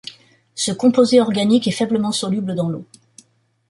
Ce 0.55 0.71
composé 0.71 1.21
organique 1.21 1.67
est 1.67 1.71
faiblement 1.71 2.11
soluble 2.11 2.55
dans 2.55 2.69
l'eau. 2.69 2.85